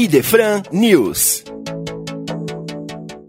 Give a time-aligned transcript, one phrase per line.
[0.00, 1.42] Idefran News.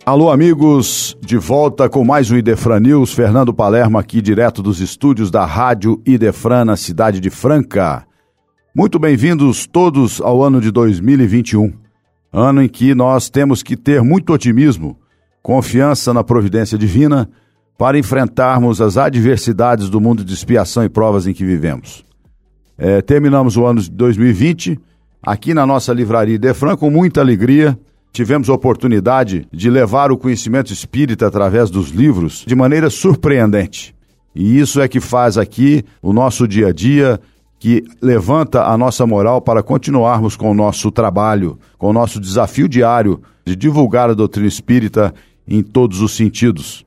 [0.05, 3.11] Alô, amigos, de volta com mais um Idefran News.
[3.11, 8.05] Fernando Palermo aqui, direto dos estúdios da Rádio Idefran, na cidade de Franca.
[8.75, 11.73] Muito bem-vindos todos ao ano de 2021,
[12.31, 14.95] ano em que nós temos que ter muito otimismo,
[15.41, 17.27] confiança na providência divina
[17.79, 22.05] para enfrentarmos as adversidades do mundo de expiação e provas em que vivemos.
[22.77, 24.79] É, terminamos o ano de 2020
[25.21, 27.77] aqui na nossa livraria Idefran com muita alegria
[28.11, 33.95] tivemos a oportunidade de levar o conhecimento espírita através dos livros de maneira surpreendente.
[34.35, 37.19] E isso é que faz aqui o nosso dia a dia,
[37.57, 42.67] que levanta a nossa moral para continuarmos com o nosso trabalho, com o nosso desafio
[42.67, 45.13] diário de divulgar a doutrina espírita
[45.47, 46.85] em todos os sentidos.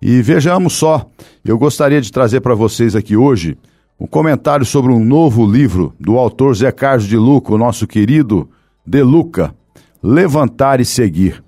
[0.00, 1.08] E vejamos só,
[1.44, 3.56] eu gostaria de trazer para vocês aqui hoje
[3.98, 8.48] um comentário sobre um novo livro do autor Zé Carlos de Luca, o nosso querido
[8.84, 9.54] De Luca,
[10.02, 11.42] Levantar e Seguir.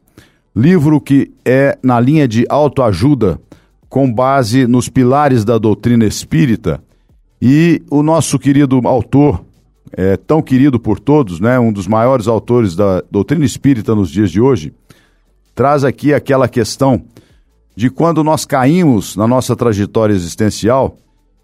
[0.54, 3.40] Livro que é na linha de autoajuda,
[3.88, 6.82] com base nos pilares da doutrina espírita.
[7.42, 9.44] E o nosso querido autor,
[9.92, 14.30] é, tão querido por todos, né, um dos maiores autores da doutrina espírita nos dias
[14.30, 14.72] de hoje,
[15.54, 17.04] traz aqui aquela questão
[17.74, 20.96] de quando nós caímos na nossa trajetória existencial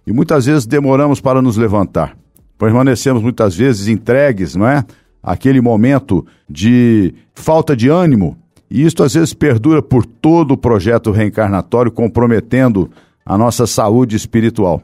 [0.07, 2.17] e muitas vezes demoramos para nos levantar.
[2.59, 4.85] Permanecemos muitas vezes entregues, não é?
[5.23, 8.37] aquele momento de falta de ânimo,
[8.69, 12.91] e isto às vezes perdura por todo o projeto reencarnatório, comprometendo
[13.25, 14.83] a nossa saúde espiritual.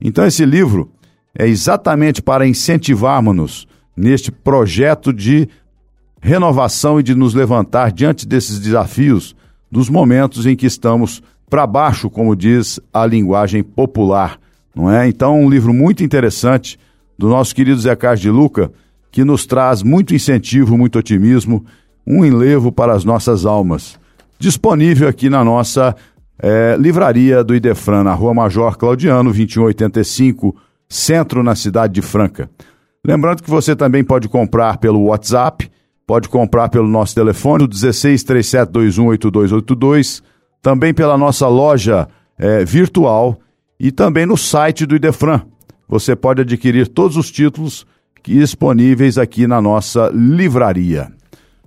[0.00, 0.90] Então, esse livro
[1.36, 5.48] é exatamente para incentivarmos-nos neste projeto de
[6.20, 9.34] renovação e de nos levantar diante desses desafios
[9.70, 14.38] dos momentos em que estamos para baixo, como diz a linguagem popular,
[14.74, 15.06] não é?
[15.08, 16.76] Então, um livro muito interessante
[17.18, 18.72] do nosso querido Zé Carlos de Luca,
[19.10, 21.64] que nos traz muito incentivo, muito otimismo,
[22.06, 23.98] um enlevo para as nossas almas.
[24.38, 25.94] Disponível aqui na nossa
[26.38, 30.56] é, livraria do Idefran, na Rua Major Claudiano, 2185,
[30.88, 32.50] centro na cidade de Franca.
[33.04, 35.70] Lembrando que você também pode comprar pelo WhatsApp,
[36.06, 40.22] pode comprar pelo nosso telefone, o 1637218282,
[40.60, 43.40] também pela nossa loja é, virtual
[43.82, 45.42] e também no site do Idefran.
[45.88, 47.84] Você pode adquirir todos os títulos
[48.24, 51.10] disponíveis aqui na nossa livraria.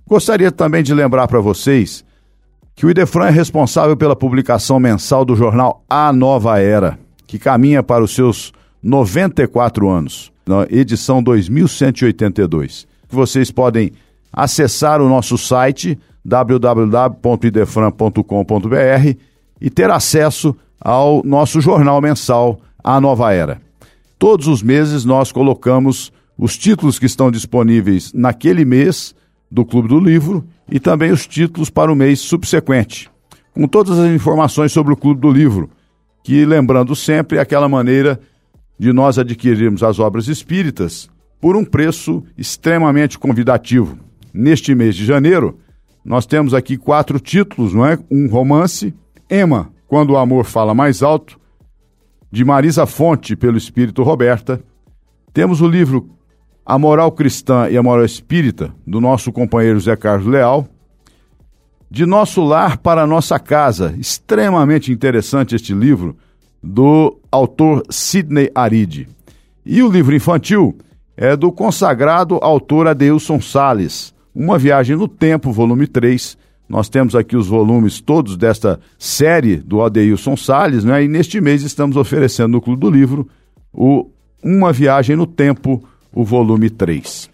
[0.07, 2.05] Gostaria também de lembrar para vocês
[2.73, 7.83] que o Idefran é responsável pela publicação mensal do jornal A Nova Era, que caminha
[7.83, 12.87] para os seus 94 anos, na edição 2182.
[13.09, 13.91] Vocês podem
[14.31, 19.17] acessar o nosso site www.idefran.com.br
[19.59, 23.61] e ter acesso ao nosso jornal mensal A Nova Era.
[24.17, 29.15] Todos os meses nós colocamos os títulos que estão disponíveis naquele mês
[29.49, 33.09] do Clube do Livro e também os títulos para o mês subsequente,
[33.53, 35.69] com todas as informações sobre o Clube do Livro,
[36.23, 38.19] que, lembrando sempre, é aquela maneira
[38.77, 41.09] de nós adquirirmos as obras espíritas
[41.39, 43.97] por um preço extremamente convidativo.
[44.33, 45.59] Neste mês de janeiro,
[46.03, 47.97] nós temos aqui quatro títulos, não é?
[48.11, 48.93] Um romance,
[49.29, 51.39] Emma, Quando o Amor Fala Mais Alto,
[52.35, 54.61] de Marisa Fonte, pelo Espírito Roberta.
[55.31, 56.09] Temos o livro
[56.65, 60.67] a Moral Cristã e a Moral Espírita, do nosso companheiro Zé Carlos Leal.
[61.89, 66.17] De Nosso Lar para Nossa Casa, extremamente interessante este livro,
[66.61, 69.07] do autor Sidney Aride.
[69.65, 70.75] E o livro infantil
[71.15, 76.37] é do consagrado autor Adeilson Sales, Uma Viagem no Tempo, volume 3.
[76.67, 81.03] Nós temos aqui os volumes todos desta série do Adeilson Sales, né?
[81.03, 83.27] e neste mês estamos oferecendo no Clube do Livro
[83.71, 84.09] o
[84.43, 87.29] Uma Viagem no Tempo, o volume 3.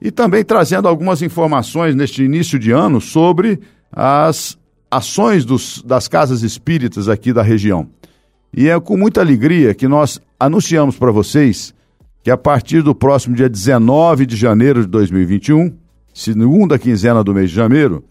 [0.00, 3.60] E também trazendo algumas informações neste início de ano sobre
[3.90, 4.58] as
[4.90, 7.88] ações dos, das casas espíritas aqui da região.
[8.54, 11.74] E é com muita alegria que nós anunciamos para vocês
[12.22, 15.72] que a partir do próximo dia 19 de janeiro de 2021,
[16.12, 18.02] segunda quinzena do mês de janeiro,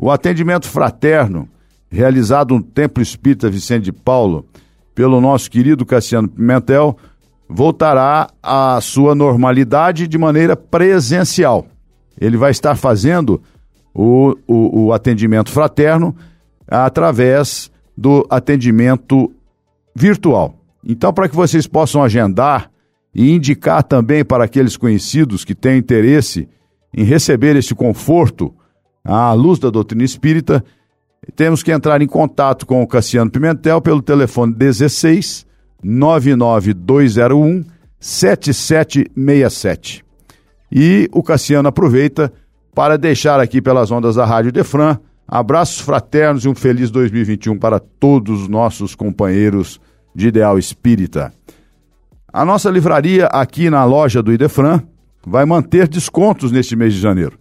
[0.00, 1.46] o atendimento fraterno
[1.90, 4.46] realizado no Templo Espírita Vicente de Paulo
[4.94, 6.96] pelo nosso querido Cassiano Pimentel
[7.46, 11.66] voltará à sua normalidade de maneira presencial.
[12.18, 13.42] Ele vai estar fazendo
[13.92, 16.16] o, o, o atendimento fraterno
[16.66, 19.30] através do atendimento
[19.94, 20.54] virtual.
[20.82, 22.70] Então, para que vocês possam agendar
[23.14, 26.48] e indicar também para aqueles conhecidos que têm interesse
[26.94, 28.54] em receber este conforto
[29.12, 30.64] à luz da doutrina espírita,
[31.34, 35.46] temos que entrar em contato com o Cassiano Pimentel pelo telefone 16
[35.82, 37.64] 99201
[37.98, 40.04] 7767.
[40.72, 42.32] E o Cassiano aproveita
[42.74, 44.96] para deixar aqui pelas ondas da Rádio Defran
[45.26, 49.80] abraços fraternos e um feliz 2021 para todos os nossos companheiros
[50.14, 51.32] de Ideal Espírita.
[52.32, 54.82] A nossa livraria aqui na loja do Idefran
[55.24, 57.38] vai manter descontos neste mês de janeiro.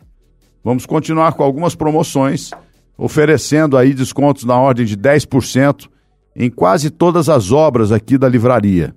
[0.63, 2.51] Vamos continuar com algumas promoções,
[2.97, 5.87] oferecendo aí descontos na ordem de 10%
[6.35, 8.93] em quase todas as obras aqui da livraria.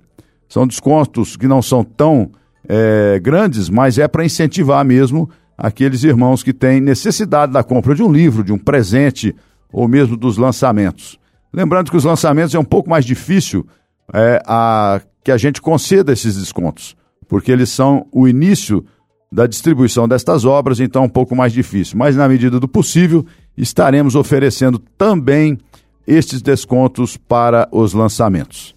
[0.47, 2.31] São descontos que não são tão
[2.67, 8.03] é, grandes, mas é para incentivar mesmo aqueles irmãos que têm necessidade da compra de
[8.03, 9.35] um livro, de um presente
[9.71, 11.19] ou mesmo dos lançamentos.
[11.51, 13.65] Lembrando que os lançamentos é um pouco mais difícil
[14.13, 16.97] é, a que a gente conceda esses descontos,
[17.29, 18.85] porque eles são o início
[19.33, 21.97] da distribuição destas obras, então é um pouco mais difícil.
[21.97, 23.25] Mas, na medida do possível,
[23.57, 25.57] estaremos oferecendo também
[26.05, 28.75] estes descontos para os lançamentos.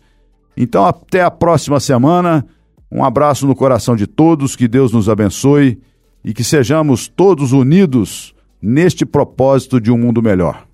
[0.56, 2.44] Então, até a próxima semana.
[2.90, 5.78] Um abraço no coração de todos, que Deus nos abençoe
[6.24, 8.32] e que sejamos todos unidos
[8.62, 10.64] neste propósito de um mundo melhor.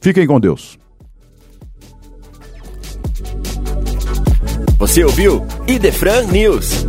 [0.00, 0.78] Fiquem com Deus.
[4.78, 6.86] Você ouviu Idefran News.